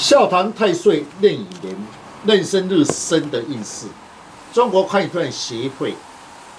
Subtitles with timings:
[0.00, 1.76] 笑谈太岁壬寅年
[2.24, 3.86] 壬申日生的运势。
[4.50, 5.94] 中国快断协会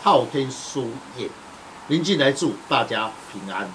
[0.03, 1.27] 昊天书院
[1.87, 3.67] 林进来祝大家平安。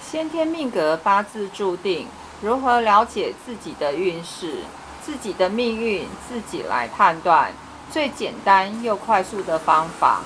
[0.00, 2.06] 先天命格八字注定，
[2.40, 4.58] 如何了解自己的运势、
[5.04, 7.52] 自己的命运，自己来判断。
[7.90, 10.20] 最简单又快速的方法，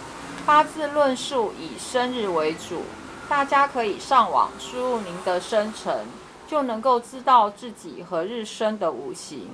[0.45, 2.83] 八字论述以生日为主，
[3.31, 6.05] 大家可以上网输入您的生辰。
[6.49, 9.49] 就能够知道自己何日生的五行、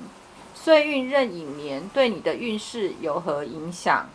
[0.55, 4.09] 岁运、壬寅年对你的运势有何影响。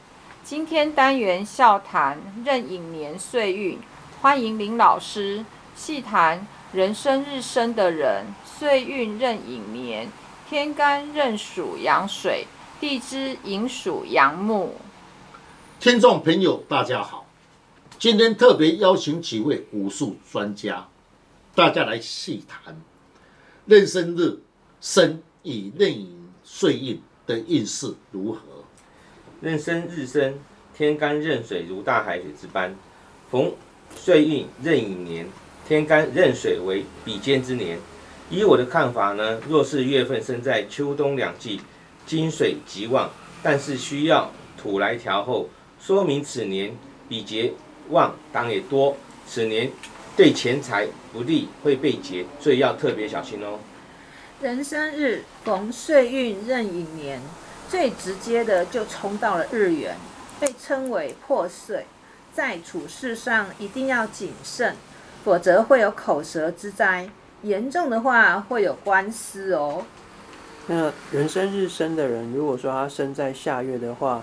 [0.46, 3.78] 今天单元笑谈壬寅年岁运，
[4.22, 5.46] 欢迎林老师
[5.76, 10.10] 细谈人生日生的人，岁运壬寅年，
[10.50, 12.48] 天干任属阳水，
[12.80, 14.76] 地支寅属阳木。
[15.82, 17.26] 听众朋友，大家好，
[18.00, 20.88] 今天特别邀请几位武术专家。
[21.56, 22.80] 大家来细谈
[23.66, 24.40] 壬申日
[24.80, 28.40] 生与壬寅岁运的运势如何？
[29.42, 30.40] 壬申日生，
[30.74, 32.76] 天干壬水如大海水之般，
[33.30, 33.52] 逢
[33.96, 35.28] 岁运壬寅年，
[35.68, 37.80] 天干壬水为比肩之年。
[38.30, 41.60] 以我的看法呢，若是月份生在秋冬两季，
[42.06, 43.10] 金水极旺，
[43.42, 46.78] 但是需要土来调候，说明此年
[47.10, 47.54] 比劫
[47.90, 49.72] 旺当也多，此年。
[50.20, 53.58] 对钱财不利，会被劫，所以要特别小心哦。
[54.42, 57.22] 人生日逢岁运壬寅年，
[57.70, 59.96] 最直接的就冲到了日元，
[60.38, 61.86] 被称为破碎，
[62.34, 64.76] 在处事上一定要谨慎，
[65.24, 67.10] 否则会有口舌之灾，
[67.44, 69.86] 严重的话会有官司哦。
[70.68, 74.22] 那人生日生的人，如果说他生在下月的话。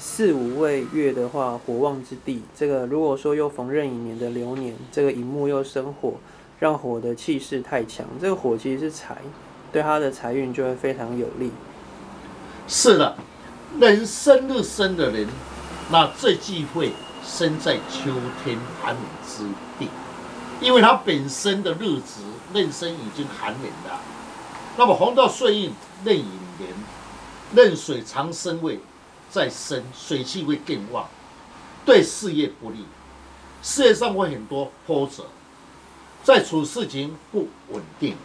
[0.00, 2.40] 四五位月的话，火旺之地。
[2.56, 6.14] 这个如果说又逢壬寅年的流年，这个寅木又生火，
[6.60, 8.06] 让火的气势太强。
[8.20, 9.16] 这个火其实是财，
[9.72, 11.50] 对他的财运就会非常有利。
[12.68, 13.16] 是的，
[13.80, 15.26] 人生日生的人，
[15.90, 16.92] 那最忌讳
[17.24, 18.12] 生在秋
[18.44, 19.42] 天寒冷之
[19.80, 19.88] 地，
[20.60, 24.00] 因为他本身的日子壬生已经寒冷了。
[24.76, 25.72] 那么红到岁运
[26.04, 26.24] 壬寅
[26.56, 26.70] 年，
[27.52, 28.78] 壬水长生位。
[29.30, 31.06] 再生水气会更旺，
[31.84, 32.86] 对事业不利，
[33.62, 35.24] 事业上会很多波折，
[36.24, 38.16] 在处事情不稳定，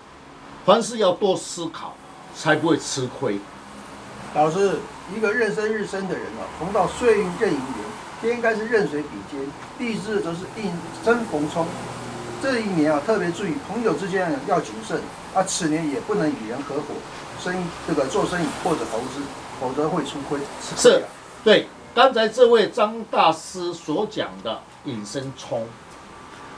[0.66, 1.96] 凡事要多思考，
[2.36, 3.38] 才不会吃亏。
[4.34, 4.78] 老师，
[5.16, 7.62] 一个日生日生的人啊，逢到岁运壬寅年，
[8.22, 9.46] 天干是壬水比肩，
[9.78, 10.72] 地支则是应
[11.03, 11.68] 生逢冲，
[12.42, 15.02] 这一年啊，特别注意朋友之间要谨慎，
[15.36, 16.96] 啊，此年也不能与人合伙，
[17.44, 19.22] 生意这个做生意或者投资。
[19.59, 20.40] 否则会出亏。
[20.62, 21.03] 是，
[21.44, 25.68] 对，刚才这位张大师所讲的引申冲，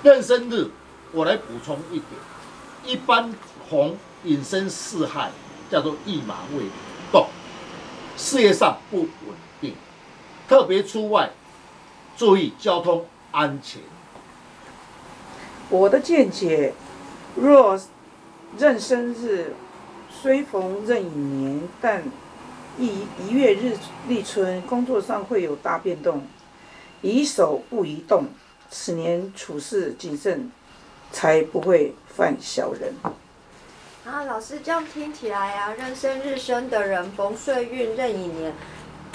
[0.04, 0.70] 壬申日，
[1.12, 2.06] 我来补充一点，
[2.84, 3.34] 一般
[3.70, 5.32] 红引申四害，
[5.70, 6.66] 叫做一马未
[7.12, 7.28] 动，
[8.16, 9.10] 事业上不稳
[9.60, 9.76] 定，
[10.48, 11.32] 特别出外，
[12.16, 13.82] 注意交通安全。
[15.70, 16.74] 我的见解，
[17.36, 17.80] 若
[18.58, 19.54] 壬申日
[20.10, 22.04] 虽逢壬寅年，但
[22.78, 23.78] 一一月日
[24.08, 26.24] 立春，工作上会有大变动，
[27.02, 28.26] 宜守不宜动。
[28.70, 30.52] 此年处事谨慎，
[31.12, 32.94] 才不会犯小人。
[34.04, 38.54] 啊，老师这样听起来啊，壬申日生的人逢岁运壬寅年，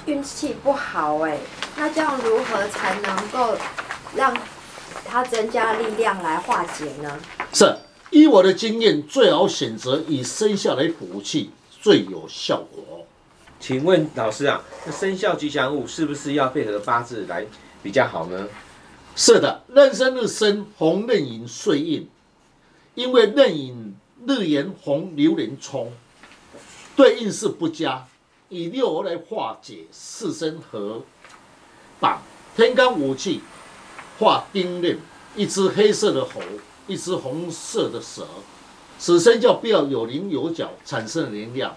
[0.06, 1.37] 运气不好哎。
[1.76, 3.56] 那这样如何才能够
[4.16, 4.34] 让
[5.04, 7.20] 他增加力量来化解呢？
[7.53, 7.76] 是，
[8.10, 11.50] 依我的经验，最好选择以生肖来补气，
[11.82, 12.89] 最有效果。
[13.60, 17.44] 请问老师啊，那生肖吉祥物是不是要配合八字来
[17.82, 18.48] 比较好呢？
[19.15, 22.09] 是的，壬申日生红壬寅岁印，
[22.94, 23.94] 因为壬寅
[24.26, 25.93] 日元红流年冲，
[26.97, 28.06] 对应是不佳，
[28.49, 31.03] 以六合来化解四生合
[32.00, 32.22] 榜
[32.56, 33.43] 天干五气
[34.19, 34.99] 化丁壬，
[35.37, 36.41] 一只黑色的猴，
[36.87, 38.26] 一只红色的蛇，
[38.99, 41.76] 此生肖必要有棱有角，产生的能量。